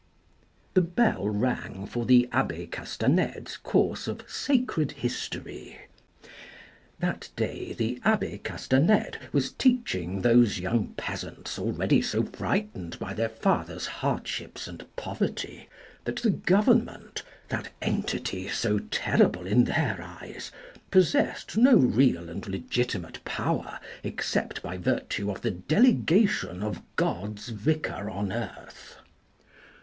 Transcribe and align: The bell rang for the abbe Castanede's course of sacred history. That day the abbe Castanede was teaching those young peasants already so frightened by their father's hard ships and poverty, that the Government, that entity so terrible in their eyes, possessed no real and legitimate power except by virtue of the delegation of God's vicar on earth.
The 0.73 0.81
bell 0.81 1.29
rang 1.29 1.85
for 1.85 2.07
the 2.07 2.27
abbe 2.31 2.65
Castanede's 2.65 3.55
course 3.57 4.07
of 4.07 4.25
sacred 4.27 4.93
history. 4.93 5.77
That 6.97 7.29
day 7.35 7.73
the 7.73 8.01
abbe 8.03 8.39
Castanede 8.43 9.19
was 9.31 9.51
teaching 9.51 10.21
those 10.23 10.57
young 10.57 10.95
peasants 10.97 11.59
already 11.59 12.01
so 12.01 12.23
frightened 12.23 12.97
by 12.97 13.13
their 13.13 13.29
father's 13.29 13.85
hard 13.85 14.27
ships 14.27 14.67
and 14.67 14.83
poverty, 14.95 15.69
that 16.05 16.15
the 16.15 16.31
Government, 16.31 17.21
that 17.49 17.69
entity 17.79 18.47
so 18.47 18.79
terrible 18.79 19.45
in 19.45 19.65
their 19.65 19.99
eyes, 20.01 20.51
possessed 20.89 21.57
no 21.57 21.75
real 21.75 22.27
and 22.27 22.47
legitimate 22.47 23.23
power 23.23 23.79
except 24.01 24.63
by 24.63 24.77
virtue 24.77 25.29
of 25.29 25.41
the 25.41 25.51
delegation 25.51 26.63
of 26.63 26.81
God's 26.95 27.49
vicar 27.49 28.09
on 28.09 28.31
earth. 28.31 28.95